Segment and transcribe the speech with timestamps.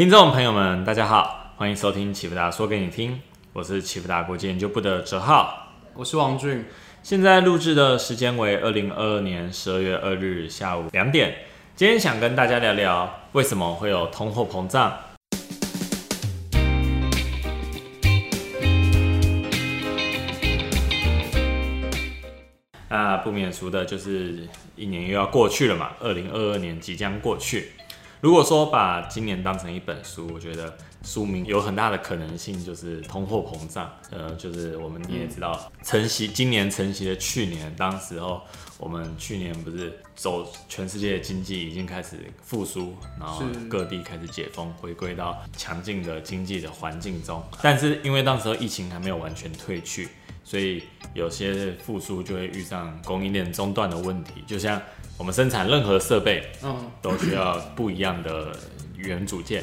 [0.00, 3.20] 听众朋友们，大家好，欢迎收听启福达说给你听，
[3.52, 6.64] 我是启福达国际研究部的哲浩，我是王俊。
[7.02, 11.40] 现在录制的时间为二零二二年十二月二日下午两点。
[11.76, 14.90] 今天想跟大家聊聊为什么会有通货膨胀。
[22.88, 27.72] 那不免俗的就是一年又要过去了嘛，二零二二年即将过去。
[28.20, 33.90] 如果说把今年当成一本书，我觉得书名有很大的可能性就是通货膨胀。
[34.10, 38.42] 呃，就是我们你也知道，承袭今年承袭的去年，当时候
[38.76, 47.42] 我们去年不是走全世界的经济已经开始复苏，然后各地开始解封，回归到强劲的经济的环境中。
[47.62, 50.08] 但是因为当时候疫情还没有完全退去，
[50.44, 50.82] 所以
[51.14, 54.78] 有些复苏就会遇上供应链中断的问题，就像。
[55.20, 58.56] 我们生产任何设备，嗯，都需要不一样的
[58.96, 59.62] 元组件。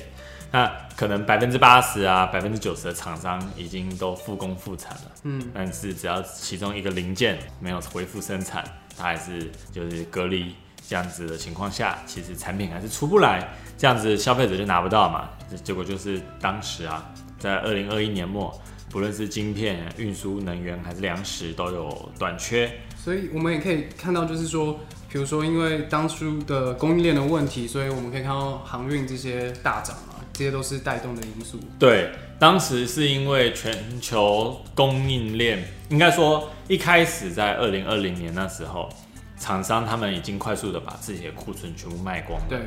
[0.52, 8.64] 那可能百分之八十啊，百分之九十的厂商已经都复工复产了，嗯，但是只要其中一个零件没有恢复生产，
[8.96, 10.54] 它还是就是隔离
[10.88, 15.28] 这样子的情况下，其实产品还是出不来，这样子消费者就拿不到嘛。
[15.64, 18.56] 结果就是当时啊，在二零二一年末，
[18.98, 24.80] 不论是晶片、运输、能源还是粮食都有短缺，所以我们也可以看到，就是说。
[25.08, 31.60] 比如说，因为当初的供应链的问题，所以我们可以看到航运这些大涨嘛，这些都是带动的因素。
[31.78, 38.90] 对，当时是因为全球供应链，应该说一开始在二零二零年那时候，
[39.40, 42.48] 厂商他们已经快速的把自己的库存全部卖光了。
[42.50, 42.60] 对，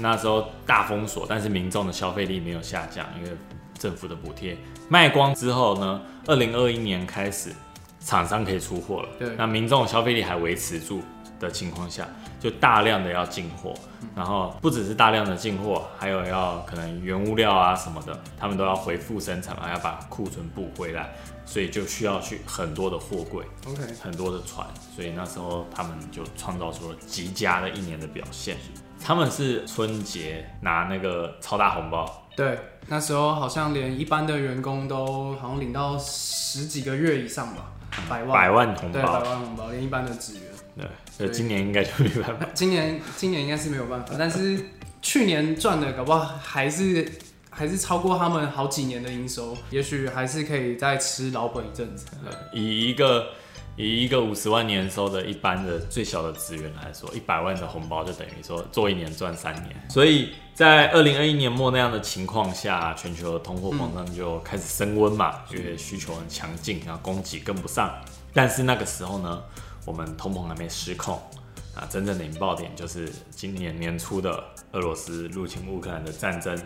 [0.00, 3.36] 那时候大封锁，但是民众的消费力没有下降，因为
[3.78, 4.56] 政府的补贴。
[4.88, 7.52] 卖光之后呢，二零二一年开始，
[8.00, 9.08] 厂商可以出货了。
[9.18, 11.02] 对，那民众消费力还维持住。
[11.42, 12.06] 的情况下，
[12.38, 13.74] 就大量的要进货，
[14.14, 21.12] 然后不只是大量的进货，还有要可能原物料啊什么的，他们都要恢复生产嘛，要把库存补回来，
[21.44, 28.56] 所以就需要去很多的货柜，OK，很多的船，所以那时候他们就创造出了极佳的一年的表现。
[29.04, 32.56] 他们是春节拿那个超大红包，对，
[32.88, 37.72] 那时候好像连一般的员工都好像领到十几个月以上吧，
[38.08, 40.42] 百万百万红包，对，百万红包，连一般的职员。
[40.76, 42.46] 对，所以今年应该就没办法。
[42.54, 44.58] 今 年今年应该是没有办法，但是
[45.00, 47.10] 去年赚的搞不好还是
[47.50, 52.06] 还是超过他们好几年的营收，也许还是可以再吃老本一阵子。
[52.52, 53.28] 以一个
[53.76, 59.68] 以一个五十万年收的一般的最小的职员来说，一百万的红包就等于说做一年赚三年。
[59.88, 67.92] 所以在二零二一年末那样的情况下，全球的通货膨胀就开始升温嘛，因为需求很强劲，然后供给跟不上。
[68.32, 69.42] 但是那个时候呢？
[69.84, 71.20] 我们通膨还没失控
[71.74, 71.82] 啊！
[71.90, 76.56] 真正的引爆点就是今年年初的俄罗斯入侵乌克兰的战争，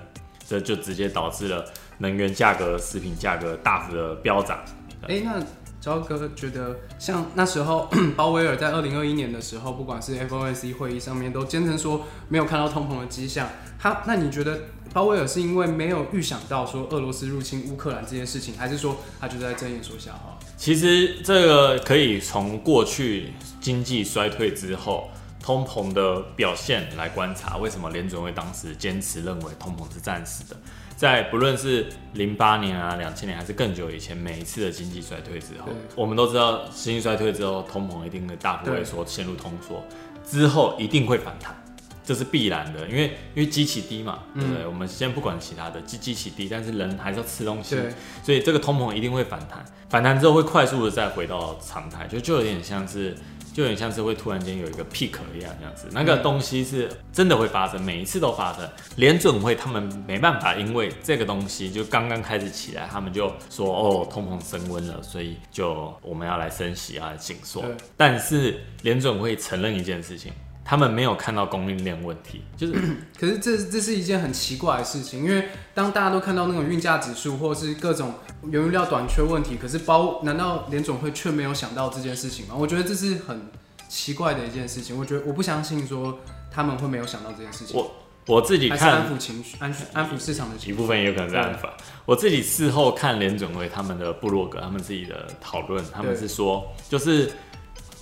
[0.47, 1.65] 这就直接导致了
[1.97, 4.63] 能源价格、食品价格大幅的飙涨。
[5.09, 5.43] 哎，那
[5.87, 13.49] 焦哥觉得，像那时候 鲍威尔在二零二一年的时候，不管是 FOMC 会议上面都坚称说没有看到通膨的迹象，
[13.79, 14.59] 他那你觉得
[14.93, 20.37] 鲍威尔是因为没有预想到说俄罗斯入侵乌克兰这件事情，还是说他就在睁眼说瞎话？
[20.57, 25.09] 其实这个可以从过去经济衰退之后
[25.41, 30.57] 通膨的表现来观察，为什么联准会当时坚持认为通膨是暂时的？
[30.97, 39.85] 在不论是零八年啊、两千年还是更久以前，每一次的经济衰退之后，我们都知道经济衰退之后，通膨一定会大幅萎缩，陷入通缩，
[40.27, 41.55] 之后一定会反弹。
[42.03, 44.65] 这是必然的，因为因为机器低嘛，对不对？
[44.65, 47.77] 我们先不管其他的，机机器低，但是人还是要吃东西，
[48.23, 53.17] 所以这个通膨一定会反弹，反弹之后会快速的再回到常态，就就有点像是，
[53.57, 58.69] 就有点像是会突然间有一个 peak 一样这样子，那个东西是真的会发生，每一次都发生。
[58.97, 67.65] 联准会他们没办法，因为这个东西就刚刚开始起来，他们就说哦，通膨升温了，所以就我们要来升息啊，紧缩。
[67.97, 70.35] 但是联准会承认一件事情。
[70.69, 72.75] 他们没有看到供应链问题，就是，
[73.17, 78.15] 可是这这是一件很奇怪的事情，因为当大家都看到那种运价指数或者是各种
[78.51, 82.57] 原料短缺问题，可是包难道联总会却没有想到这件事情吗？
[82.59, 83.49] 我觉得这是很
[83.89, 84.99] 奇怪的一件事情。
[84.99, 86.19] 我觉得我不相信说
[86.51, 87.77] 他们会没有想到这件事情。
[87.77, 87.89] 我
[88.27, 91.69] 我自己看安抚情绪，安安抚市场的一部分也有可能是安抚。
[92.05, 97.31] 我自己事后看联总会他们的部落格，他们自己的讨论，他们是说，就是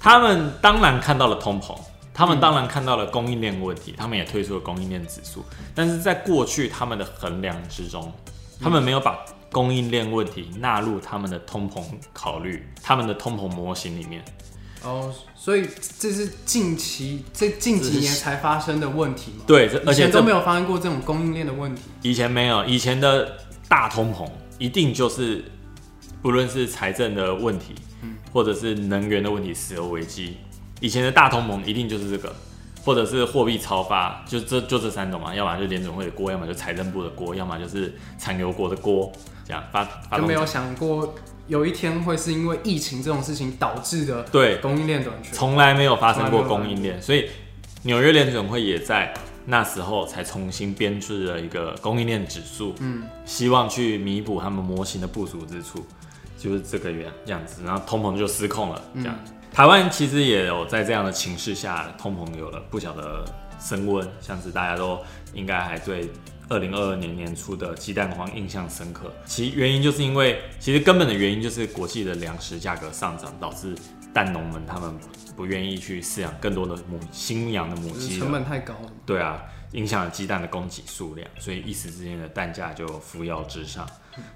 [0.01, 1.79] 他们当然看到了通膨。
[2.15, 5.45] 他们当然看到了供应链问题，他们也推出了供应链指数，
[5.75, 8.11] 但是在过去他们的衡量之中，
[8.61, 9.19] 他们没有把
[9.51, 11.83] 供应链问题纳入他们的通膨
[12.13, 14.25] 考虑，他们的通膨模型里面。
[14.85, 15.67] 哦，所以
[15.99, 19.45] 这是近期这近几年才发生的问题吗？
[19.47, 21.83] 对，而且都没有发生过这种供应链的问题。
[22.03, 24.29] 以前没有，以前的大通膨
[24.59, 25.45] 一定就是
[26.21, 27.75] 不论是财政的问题，
[28.31, 30.37] 或者是能源的问题，石油危机，
[30.81, 32.35] 以前的大同盟一定就是这个，
[32.85, 39.11] 或者是货币超发，就这就这三种嘛，要么就联准会的锅，要么就财政部的锅，要么就是产油国的锅，
[39.47, 41.15] 这样发发动就没有想过
[41.47, 45.31] 有一天会是因为疫情这种事情导致的对，供应链短缺。
[45.33, 47.29] 从来没有发生过供应链，所以
[47.83, 49.15] 纽约联准会也在
[49.47, 55.85] 那时候才重新编制了一个供应链指数，嗯，希望去弥补他们模型的不足之处，
[56.39, 59.15] 就是这个原样子，然后通膨就失控了，这样。
[59.55, 63.25] 台湾其实也有在这样的情势下，通膨有了不小的
[63.61, 64.99] 升温，像是大家都
[65.33, 66.11] 应该还对
[66.49, 69.15] 二零二二年年初的鸡蛋荒印象深刻。
[69.25, 73.77] 其原因就是因为，其实根本的原因就是国际的粮食价格上涨，导致
[74.13, 74.93] 蛋农们他们
[75.37, 78.91] 不愿意去饲养更多的母新养的母鸡，成本太高了。
[79.07, 79.41] 对啊，
[79.75, 83.87] 影响了鸡蛋的供给数量，所以一时之间的蛋价就扶摇直上，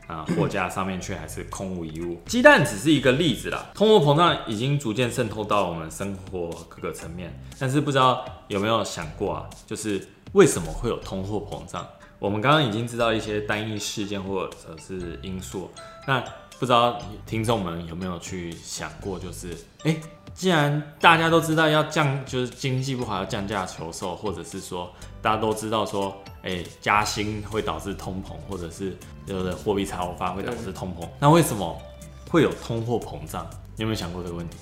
[0.06, 2.20] 啊，货架上面却还是空无一物。
[2.26, 11.86] 鸡蛋只是一个例子啦，通货膨胀已经逐渐渗透到我们生活各个层面，但是不知道有没有想过啊，就是为什么会有通货膨胀？
[12.18, 15.70] 我们刚刚已经知道一些单一事件或者是因素，
[16.04, 16.20] 那
[16.58, 19.52] 不知道听众们有没有去想过，就是
[19.84, 20.00] 哎、诶
[20.34, 28.96] 既然大家都知道要降，就是经济不好要降价求售，或者是说大家都知道说，哎、加薪会导致通膨，或者是
[29.26, 31.76] 有的货币超发会导致通膨，那为什么
[32.30, 33.44] 会有通货膨胀？
[33.76, 34.56] 你有没有想过这个问题？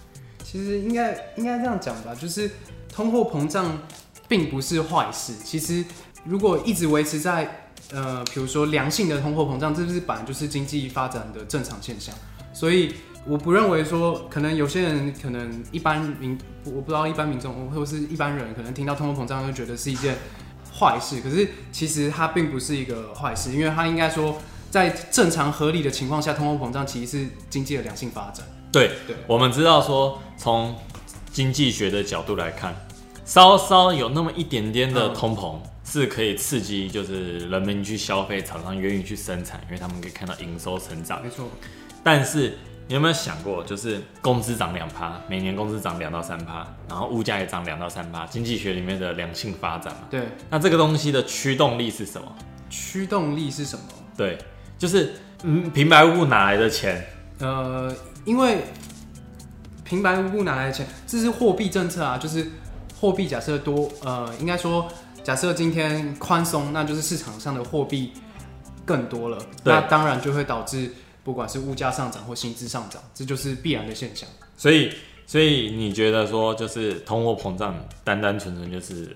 [0.44, 2.50] 其实应该应该这样讲吧，就是
[2.90, 3.78] 通货膨胀
[4.28, 5.34] 并不是坏事。
[5.44, 5.84] 其实
[6.24, 12.12] 如果一直维持在呃，比如说良性的通货膨胀，这是本来就是经济发展的正常现象。
[12.52, 12.94] 所以
[13.24, 20.16] 我不认为说，可能有些人可能一般民，我不知道一般民众或者是一般人，可能听到通货膨胀就觉得是一件
[20.76, 21.20] 坏事。
[21.20, 24.36] 可是其实它并不是一个坏事，因为它应该说
[24.70, 28.44] 在正常合理的情况下，通货膨胀其实是经济的良性发展。
[28.72, 30.74] 对，对我们知道说，从
[31.30, 32.74] 经济学的角度来看，
[33.26, 41.20] 稍稍有那么一点点的嗯通膨，是可以刺激就是人民去消费，厂商愿意去生产，因为他们可以看到营收成长。
[41.22, 41.48] 没错，
[42.04, 42.56] 但是
[42.86, 50.02] 你有没有想过，就是工资涨两趴，每年工资涨两到三趴，然后物价也涨两到三趴，经济学里面的良性发展嘛？
[50.08, 52.32] 对，那这个东西的驱动力是什么？
[52.70, 53.84] 驱动力是什么？
[54.16, 54.38] 对，
[54.78, 57.04] 就是嗯，平白无故哪来的钱？
[57.40, 57.92] 呃，
[58.24, 58.62] 因为
[59.82, 62.52] 平白无故拿来的钱，这是货币政策啊，就是
[62.98, 64.88] 货币假设多，呃，应该说
[65.22, 68.12] 假设今天宽松，那就是市场上的货币
[68.84, 74.28] 更多了，那当然就会导致不管是物价上涨或薪资上涨，这就是必然的现象。
[74.56, 74.92] 所以，
[75.26, 79.14] 所以你觉得说，就是通货膨胀，单单纯纯就是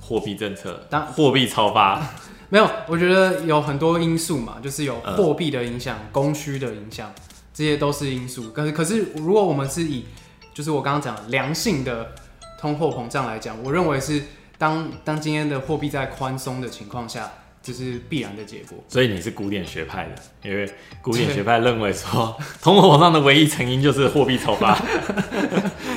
[0.00, 2.02] 货币政策，当货币超发，
[2.48, 7.12] 没有，我觉得有很多因素嘛，就是有嗯货币的影响、供需的影响，
[7.54, 8.50] 这些都是因素。
[8.50, 10.06] 可是，可是如果我们是以
[10.52, 12.12] 就是我刚刚讲良性的
[12.62, 14.22] 通货膨胀来讲，我认为是
[14.56, 17.28] 当当今天的货币在宽松的情况下，
[17.60, 18.78] 这是必然的结果。
[18.88, 24.78] 所以你是古典学派的，因为古典学派认为说，通货膨胀的唯一成因就是货币超发。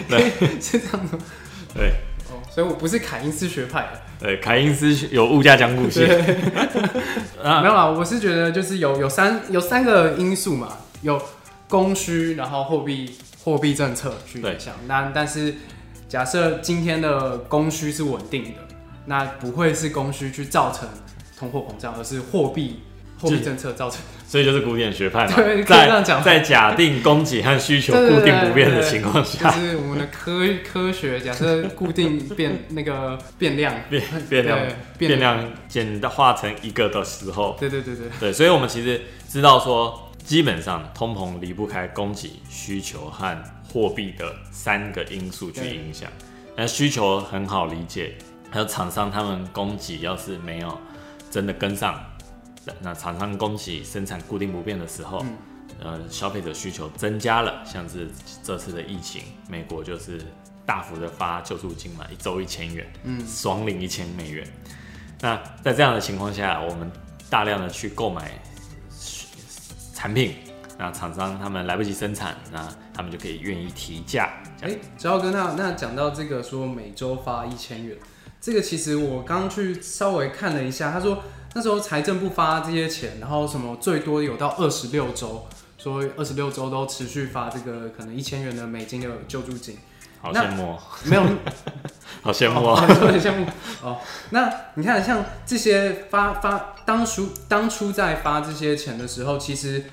[0.10, 1.20] 对 是这样的
[1.76, 1.92] 对
[2.32, 4.02] 哦，所以我不是凯因斯学派的。
[4.20, 6.04] 对，凯因斯有物价僵固性，
[7.44, 11.22] 啊没有啦，我是觉得就是有有三有三个因素嘛，有
[11.70, 14.74] 供需，然后货币货币政策去影响。
[14.88, 15.54] 那但是
[16.08, 18.52] 假设今天的供需是稳定的，
[19.06, 20.88] 那不会是供需去造成
[21.38, 22.82] 通货膨胀，而是货币
[23.20, 24.00] 货币政策造成。
[24.28, 34.60] 所以就是古典学派嘛对可以这样在讲在假定供给和需求固定不变的情况就下，是我们的科科学，假设固定变那个变量， 变变量
[34.98, 43.38] 对变量简化成一个的时候，对对对对，对，所以我们其实知道说，基本上通膨离不开供给、需求和
[43.72, 46.10] 货币的三个因素去影响。
[46.58, 48.16] 那需求很好理解，
[48.50, 50.76] 还有厂商他们供给要是没有
[51.30, 52.04] 真的跟上，
[52.80, 55.38] 那厂商供给生产固定不变的时候，嗯
[55.80, 58.10] 呃，消费者需求增加了，像是
[58.42, 60.22] 这次的疫情，美国就是
[60.66, 64.48] 大幅的发救助金嘛，一周一千元，嗯，爽领一千美元。
[65.22, 66.90] 那在这样的情况下，我们
[67.30, 68.32] 大量的去购买
[70.06, 70.36] 产品，
[70.78, 74.34] 那厂商他们来不及生产，那他们就可以愿意提价。
[74.56, 77.98] 这哎样，赵哥，那那讲到这个说每周发一千元，
[78.40, 81.24] 这个其实我刚去稍微看了一下，他说
[81.56, 85.48] 那时候财政部发这些钱，然后什么最多有到二十六周，
[85.80, 89.76] 说二十六周都持续发这个可能一千元的美金的救助金。
[90.22, 91.24] 好那羡慕哦，没有
[92.26, 93.08] 好羡慕啊，哦。
[93.08, 93.46] 很羡慕
[93.84, 93.98] 哦。
[94.32, 99.86] 那你看，像这些发发当初当初在发这些钱的时候，其实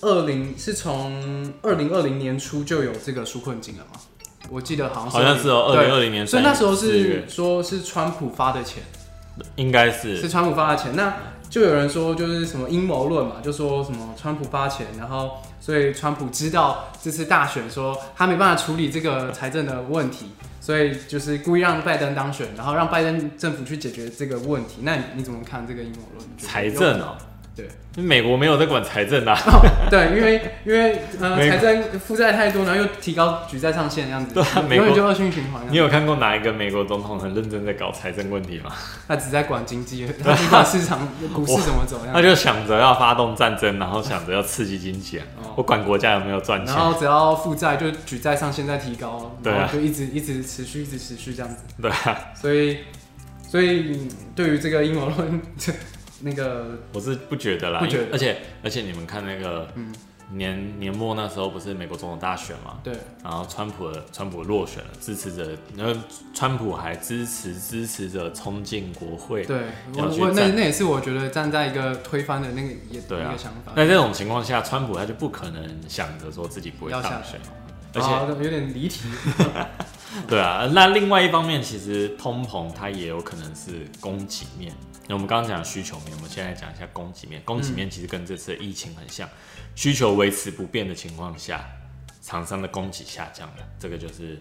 [0.00, 4.00] 二零是从二零二零年初就有这个纾困金了嘛？
[4.48, 8.82] 我记得好像好像是哦，二零二零年3所以那时候是说是川普发的钱，
[9.56, 10.96] 应该是是川普发的钱。
[10.96, 11.14] 那
[11.50, 20.30] 就有人说就是什么阴谋论嘛，就说什么川普发钱，然后所以川普知道这次大选说他没办法处理这个财政的问题，
[20.62, 24.76] 所以就是故意让拜登当选，然后让拜登政府去解决这个问题。
[24.80, 26.26] 那你你怎么看这个阴谋论？
[26.38, 27.18] 财政哦，
[27.58, 29.40] 对，美国没有在管财政的啊，
[29.90, 35.60] 对，因为因为呃财政负债太多，然后又提高举债上限这样子，对啊美国就恶性循环。
[35.68, 38.70] 你有看过哪一个美国总统很认真在搞财政问题吗？
[39.08, 41.00] 他只在管经济， 他只管市场
[41.34, 46.84] 股市怎么走这样他就想着要发动战争，然后想着要刺激经济啊，哦我管国家有没有赚钱然。
[46.84, 51.56] 后只要负债就举债上限在提高，对啊就一直一直持续一直持续这样子。
[51.82, 52.78] 对啊，所以
[53.50, 55.40] 所以嗯对于这个阴谋论，
[56.20, 58.08] 那个我是不觉得啦，不觉得。
[58.12, 59.94] 而且而且你们看那个嗯
[60.30, 62.92] 年年末那时候不是美国总统大选嘛，对。
[63.24, 65.98] 然后川普的川普落选了，支持者，然后
[66.34, 69.42] 川普还支持支持者冲进国会。
[69.44, 69.62] 对，
[69.94, 73.30] 我那那也是我觉得站在一个推翻的那个也对啊。
[73.30, 79.08] 一个想法，那这种情况下，川普他就不可能想着说自己不会当选来，，而且啊有点离题。
[80.26, 84.72] 对啊，那另外一方面，其实通膨它也有可能是供给面。
[85.06, 87.40] 那我们刚刚讲需求面，我们现在讲一下供给面。
[87.44, 89.28] 供给面其实跟这次的疫情很像，
[89.74, 91.64] 需求维持不变的情况下，
[92.22, 94.38] 厂商的供给下降了，这个就是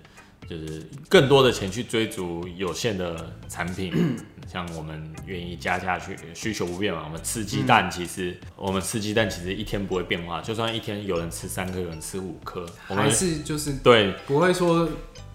[0.50, 7.04] 就是更多的钱去追逐有限的产品， 像我们愿意加下去，需求不变嘛。
[7.06, 14.90] 我们吃鸡蛋，其实、我们吃鸡蛋其实一天不会变化，就算一天有人吃三颗，有人吃五颗，我们还是就是对，不会说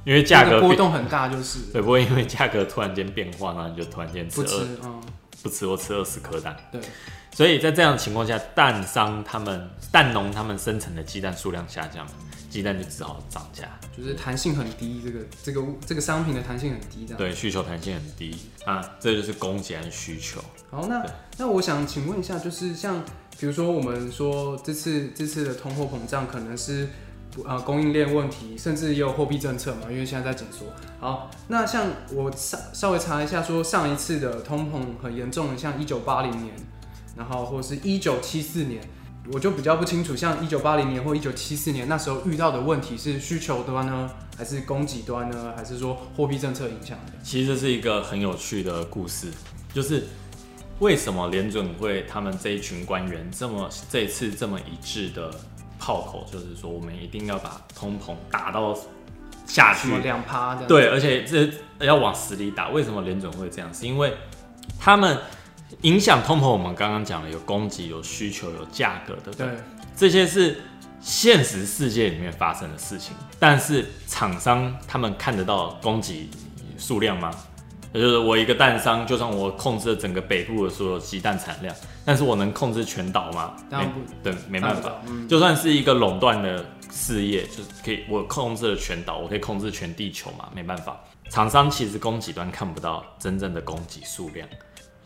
[0.05, 5.03] 因为价格波动很大，就是对，不会因为价格突然间变化，然后你就突然间吃不吃二，嗯，
[5.43, 6.57] 不吃我吃二十颗蛋。
[6.73, 6.81] 对，
[7.33, 12.07] 所以在这样的情况下，蛋商他们蛋农他们生成的鸡蛋数量下降，
[12.51, 13.69] 鸡蛋就只好涨价。
[13.97, 17.19] 就是弹性很低，这个这个这个商品的弹性很低，这样。
[17.19, 20.43] 对，需求弹性很低啊，这就是供给和需求。
[20.71, 21.05] 好，那
[21.37, 23.05] 那我想请问一下，就是像
[23.39, 26.89] 比如说我们说这次这次的通货膨胀可能是
[27.45, 30.67] 呃供应链问题，甚至也有货币政策嘛，因为现在在紧缩。
[31.01, 36.55] 好，那像我稍稍微查一下，说上一次的通膨很严重的，像一九八零年，
[37.17, 38.83] 然后或是一九七四年。
[39.33, 47.13] 我就比较不清楚，像一九八零年或一九七四年那时候遇到的问题是需求端呢，还是供给端呢，还是说货币政策影响的？
[47.23, 49.29] 其实这是一个很有趣的故事，
[49.73, 50.09] 就是
[50.81, 55.33] 为什么联准会他们这一群官员这么这次这么一致的
[55.83, 58.73] 炮口，就是说我们一定要把通膨打到
[59.47, 60.69] 下去，两趴这样？
[60.69, 61.53] 对，而且这
[61.85, 62.69] 要往死里打。
[62.69, 63.75] 为什么联准会这样？
[63.75, 64.15] 是因为
[64.79, 65.19] 他们
[65.81, 69.49] 影响通膨，我们刚刚讲了有供给、有需求、有价格，对不对？
[69.49, 69.57] 对
[69.97, 70.63] 这些是
[71.01, 76.31] 现实世界里面发生的事情，但是厂商他们看得到供给
[76.79, 77.33] 数量吗？
[77.93, 83.55] 也就是我一个蛋商，就算我控制了整个北部的所有鸡蛋产量，但是我能控制全岛吗？
[83.71, 84.93] 当然不没对，没办法。
[85.07, 90.99] 嗯，就算是一个垄断的事业，就是可以我控制了全岛，我可以控制全地球嘛，没办法。
[91.29, 94.47] 厂商其实供给端看不到真正的供给数量，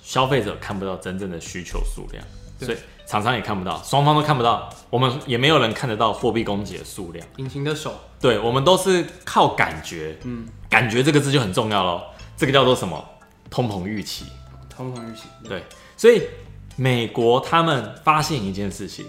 [0.00, 2.24] 消费者看不到真正的需求数量，
[2.60, 7.26] 所以厂商也看不到，双方都看不到，我们也没有人看得到货币供给的数量。
[7.36, 12.04] 隐形的手，对，我们都是靠感觉，嗯，感觉这个字就很重要咯。
[12.36, 13.02] 这个叫做什么？
[13.48, 14.26] 通膨预期。
[14.68, 15.64] 通膨预期，对，
[15.96, 16.22] 所以
[16.76, 19.06] 美国他们发现一件事情，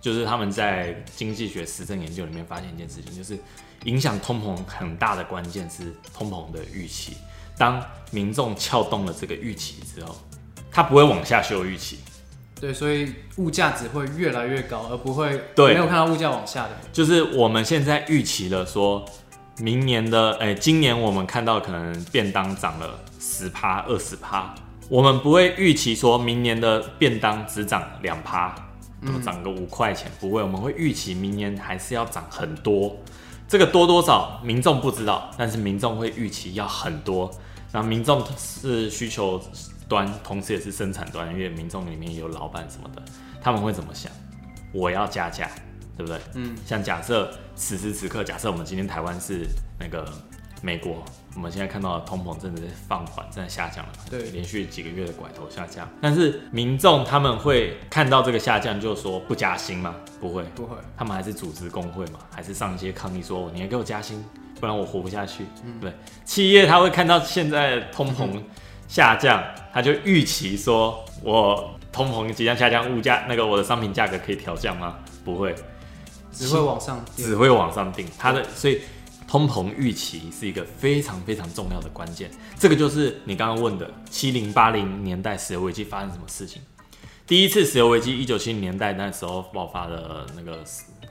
[0.00, 3.38] 就是他们在经济学实证研究里面发现一件事情，就是
[3.84, 7.18] 影响通膨很大的关键是通膨的预期。
[7.58, 10.16] 当民众撬动了这个预期之后，
[10.70, 11.98] 他不会往下修预期，
[12.58, 19.04] 对，所以物价只会越来越高，而不会对没有看到物价往下的，就是我们现在预期了说，
[19.58, 24.54] 明年的哎、今年我们看到可能便当涨了十趴、二十趴，
[24.88, 28.54] 我们不会预期说明年的便当只涨两趴，
[29.02, 32.96] 嗯涨个五块钱，不会，我们会预期明年还是要涨很多。
[33.46, 37.30] 这个多多少民众不知道，但是民众会预期要很多。
[37.70, 39.40] 那民众是需求
[39.88, 43.02] 端，同时也是生产端，因为民众里面有老板什么的，
[43.42, 44.10] 他们会怎么想？
[44.72, 45.50] 我要加价，
[45.96, 46.20] 对不对？
[46.34, 49.46] 嗯，像假设此时此刻，假设我们今天台湾是
[49.78, 50.06] 那个
[50.62, 55.88] 美国，我们现在看到的通膨真的在放缓，正在下降了，对连续几个月的拐头下降。
[56.00, 59.94] 但是民众他们会看到这个下降，就说不加薪吗？
[60.20, 64.24] 不会，不会，他们还是组织工会嘛，还是上街抗议说你还给我加薪，
[64.60, 65.44] 不然我活不下去。
[65.80, 65.92] 对，
[66.24, 68.40] 企业他会看到现在通膨
[68.86, 74.96] 下降，他就预期说我通膨即将下降，物价那个我的商品价格可以调降吗？
[75.24, 75.54] 不会，
[76.32, 77.36] 只会往上只。
[77.36, 78.06] 会往上定。
[78.18, 78.80] 它的所以
[79.28, 82.30] 通膨预期是一个非常非常重要的关键。
[82.58, 86.58] 这个就是你刚刚问的七零八零年代石油危机发生什么事情？
[87.26, 90.64] 第一次石油危机一九七零年代那时候爆发的那个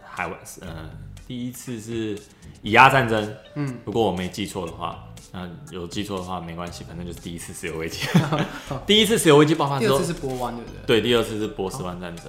[0.04, 0.90] 海湾，呃，
[1.28, 2.18] 第一次是
[2.62, 3.36] 以阿战争。
[3.56, 5.08] 嗯，如果我没记错的话。
[5.34, 8.06] 那有记错的话没关系，反正就是第一次石油危机。
[8.86, 11.00] 第一次石油危机爆发之后第二次，是波湾，对不对？
[11.00, 12.26] 对，第二次是波斯湾战争。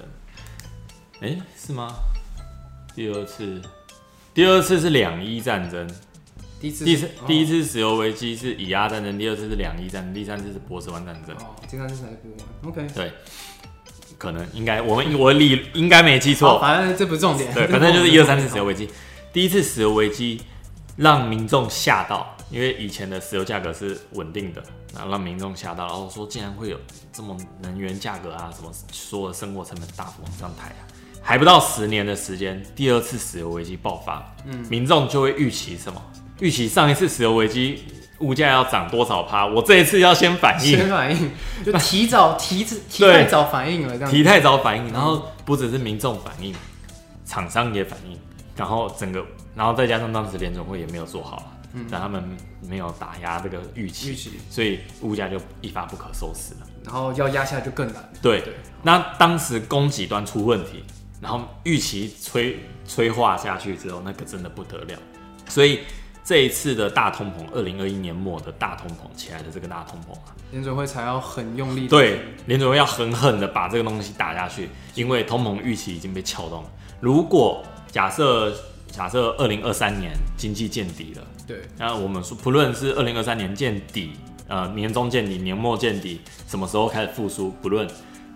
[1.19, 1.93] 哎、是吗？
[2.95, 3.61] 第二次，
[4.33, 5.89] 第二次是两伊战争。
[6.61, 11.35] 第一次第次第一次次石油危机是以阿战争，第二次是两伊战争，第三次是波斯湾战争。
[11.37, 12.71] 哦，第三次才是波湾。
[12.71, 13.11] OK，对，
[14.17, 16.59] 可能应该我们我理应该没记好，错。
[16.61, 17.53] 反正这不是重点。
[17.53, 18.87] 对，反正就是一二三次石油危机。
[19.33, 20.39] 第一次石油危机
[20.95, 26.79] 让民众吓到，因为以前的石油价格是稳定的，然后让民众吓到，然后说竟然会有
[27.11, 30.87] 这么能源价格啊，什么所有的生活成本大幅往上抬啊。
[31.25, 35.99] 还不到十年的时间，第二次石油危机爆发，嗯，民众就会预期什么？
[36.39, 37.85] 预期上一次石油危机
[38.19, 41.31] 物价要涨多少趴，我这一次要先反应，先反应，
[41.65, 44.11] 就提早提提太早反应了，这样。
[44.11, 46.53] 提太早反应，然后不只是民众反应，
[47.25, 48.19] 厂商也反应，
[48.57, 49.25] 然后整个，
[49.55, 52.21] 然后再加上当时联总会也没有做好，嗯，让他们
[52.67, 54.31] 没有打压这个预期，预期。
[54.49, 56.67] 所以物价就一发不可收拾了。
[56.83, 58.11] 然后要压下来就更难。
[58.21, 58.53] 对，对。
[58.81, 60.83] 那当时供给端出问题，
[61.23, 64.99] 然后预期催催化下去之后，那个真的不得了。
[65.47, 65.79] 所以
[66.23, 71.87] 这一次的大通膨，二零二一年末的大通膨起来的这个大通膨啊，联准会才要很用力。
[71.87, 76.69] 对，联准会要狠狠的把这个东西打下去，因为通膨预期已经被撬动了。
[76.99, 78.53] 如果假设
[78.87, 84.11] 假设二零二三年经济见底了，对那我们说不论是二零二三年见底，
[84.47, 87.87] 呃年终见底、年末见底，什么时候开始复苏，不论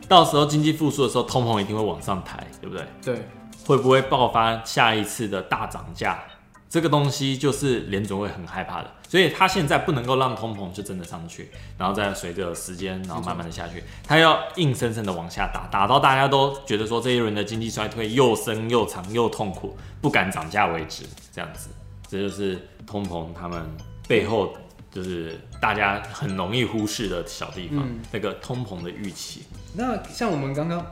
[0.07, 2.85] 到时候经济复苏的时候，通膨一定会往上抬，对不对？
[3.03, 3.27] 对，
[3.65, 6.23] 会不会爆发下一次的大涨价？
[6.69, 21.69] 这个东西就是联总会很害怕的，所以他现在不能够让通膨就真的上去，然后再随着时间，然后慢慢的下去，他要硬生生的往下打，打到大家都觉得说这一轮的经济衰退又深又长又痛苦，不敢涨价为止，这样子，
[22.05, 23.65] 这就是通膨他们
[24.05, 24.53] 背后
[24.97, 29.43] 就是大家很容易忽视的小地方，嗯那个通膨的预期。
[29.75, 30.83] 那像我们刚刚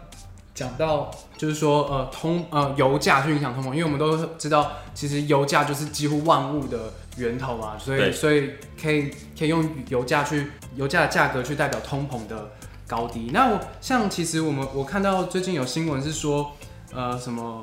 [0.54, 12.52] 讲到，就是说呃通呃油价去影响通膨，因为我们都知道，其实油价就是几乎万物的源头嘛，所以所以可以可以用油价去油价的价格去代表通膨的
[12.86, 13.32] 高低。
[13.34, 16.52] 那我像其实我们我看到最近有新闻是说，
[16.94, 17.60] 呃什么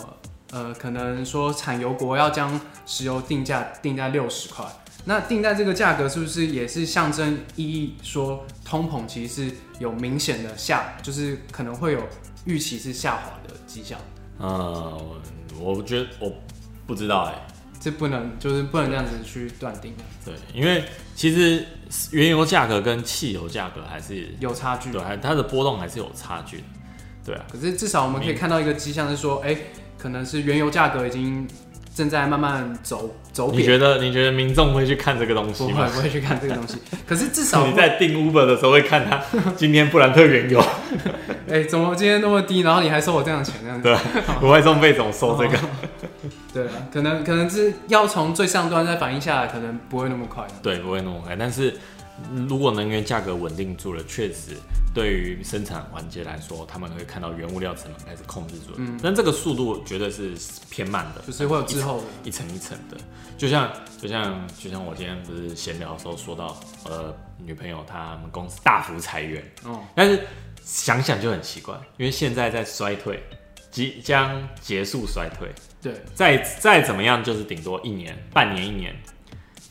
[0.50, 4.64] 呃可能说产油国要将石油定价定在六十块。
[5.04, 12.00] 那定在这个价格是不是也是象征意义说通膨其实是有明显的下，就是可能会有
[12.44, 13.98] 预期是下滑的迹象？
[14.38, 15.00] 呃，
[15.58, 16.32] 我我觉得我
[16.86, 17.46] 不知道哎、
[17.80, 19.92] 这不能就是不能这样子去断定，
[20.24, 20.84] 对，因为
[21.16, 21.66] 其实
[22.12, 24.92] 原油价格跟汽油价格还是有差距。
[24.92, 26.64] 对，还它的波动还是有差距的。
[27.24, 29.56] 对啊，可是至少我们可以看到一个迹象是说，哎、
[29.98, 31.46] 可能是原油价格已经
[31.94, 35.86] 正在慢慢走走你，觉得你觉得民众会去看这个东西吗？
[35.86, 36.78] 会不会去看这个东西。
[37.06, 39.20] 可是至少你在订 Uber 的时候会看他
[39.56, 40.62] 今天布兰特原油，
[41.50, 43.84] 哎、怎么今天那么低，然后你还收我这样的钱这样子？
[43.84, 45.58] 对， 国外送费总收这个。
[46.52, 50.44] 对啊，可能可能是要从最上端再反映下来，可能不会那么快。
[50.62, 51.34] 对，不会那么快。
[51.36, 51.76] 但是嗯
[52.46, 54.56] 如果能源价格稳定住了，确实
[54.94, 58.76] 对于生产环节来说，他们会看到原物料成本开始控制住了。
[58.78, 60.34] 嗯但这个速度绝对是
[60.70, 62.02] 偏慢的，就是会有滞后。
[62.24, 62.96] 一层一层的，
[63.36, 70.20] 就像就像就像我今天不是闲聊的时候说到，我的女朋友他们公司大幅裁员，哦，但是
[70.62, 73.20] 想想就很奇怪，因为现在在衰退，
[73.70, 75.48] 即将结束衰退，
[75.80, 78.94] 对，再再怎么样就是顶多一年、半年、一年，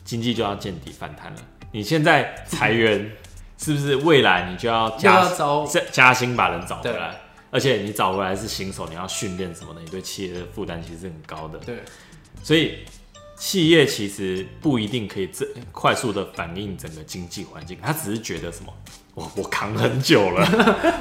[0.04, 1.40] 经济就要见底反弹了。
[1.72, 3.10] 你现在裁员，
[3.58, 7.18] 是不是未来你就要要加要招加加薪把人找回对来？
[7.50, 11.58] 而且你找回来是新手，你要训练什么的，你对企业的负担其实是很高的。
[11.58, 11.82] 对，
[12.42, 12.78] 所以
[13.36, 18.72] 企业其实不一定可以这快速的反映整个经济环境，他只是觉得什么，
[19.14, 20.46] 我我扛很久了，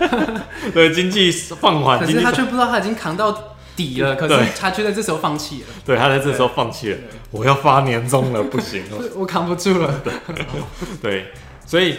[0.73, 3.50] 对经济放缓，可是他却不知道他已经扛到
[3.81, 6.97] 底了，可是他却在这时候放弃了，对，他在这时候放弃了，
[7.31, 8.83] 我要发年终了，不行。
[9.15, 10.01] 我扛不住了。
[11.01, 11.31] 对，
[11.65, 11.97] 所以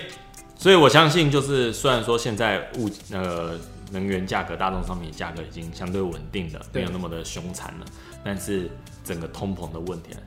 [0.57, 3.59] 所以我相信，就是虽然说现在物呃
[3.90, 6.83] 能源价格、大众商品价格已经相对稳定的，对。
[6.83, 7.87] 没有那么的凶残了，
[8.25, 8.71] 但是
[9.05, 10.18] 整个通膨的问题啊，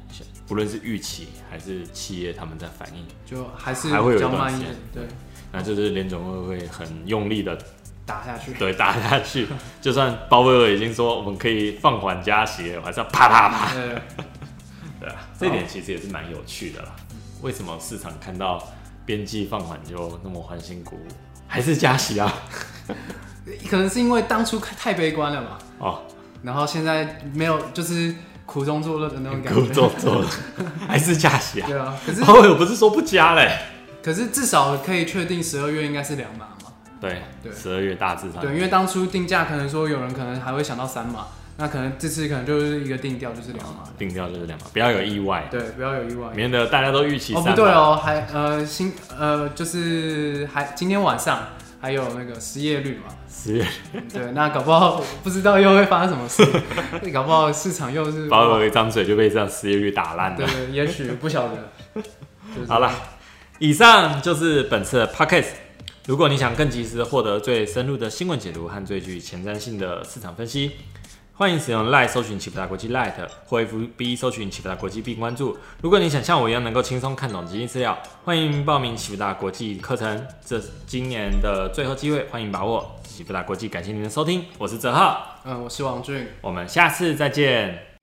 [0.48, 5.04] 不论是预期还是企业他们在反应，就还是还会有一段时慢一点，对，
[5.52, 7.58] 那就是联总会会很用力的
[8.06, 8.54] 打下去。
[8.54, 9.48] 对打下去，
[9.82, 13.74] 就算鲍威尔已经说我们可以放缓加息了，我还是要啪啪啪。
[13.74, 14.02] 呃，
[15.00, 16.90] 对啊，这点其实也是蛮有趣的啦。
[17.42, 18.62] 为什么市场看到
[19.06, 21.08] 边际放缓就那么欢欣鼓舞？
[21.48, 22.32] 还是加息啊？
[23.70, 26.02] 可能是因为当初太悲观了嘛，哦，
[26.42, 28.16] 然后现在没有，就是
[28.46, 29.60] 苦中作乐的那种感觉。
[29.60, 30.28] 苦中作乐，
[30.88, 31.68] 还是加息啊？
[31.68, 33.60] 对啊，可是鲍威尔不是说不加嘞？
[34.04, 36.55] 可是至少可以确定十二月应该是两码嘛。
[37.10, 43.84] 对对十二月大致上，对，因为当初定价可能说有人可能还会想到三码，那可能这次可能就是一个定调就是两码。
[43.98, 46.30] 定调就是两码，不要有意外，对，不要有意外。
[46.36, 47.52] 免得大家都预期哦，三码。
[47.52, 51.48] 不对哦，还呃新呃就是还今天晚上
[51.80, 53.66] 还有那个失业率嘛，十月
[54.12, 56.44] 对，那搞不好不知道又会发生什么事，
[57.14, 60.48] 搞不好市场又是鲍威尔一张嘴就被这样失业率打烂了。
[60.72, 62.04] 也许不晓得。
[62.56, 62.92] 就是好了，
[63.60, 65.65] 以上就是本次的 podcast。
[66.08, 70.74] 如果你想更及时地获得最深入的新闻解读和最具前瞻性的市场分析，
[71.34, 73.14] 欢迎使用 Line 搜寻启福达国际 Light
[73.48, 75.58] 或 FB 搜寻启福达国际并关注。
[75.82, 83.00] 如果你想像我一样能够轻松看懂经济资料，欢迎报名启福达国际课程，这是今年的最后机会，欢迎把握。
[83.04, 86.28] 启福达国际感谢您的收听，我是泽浩，嗯，我是王俊。
[86.42, 87.95] 我们下次再见。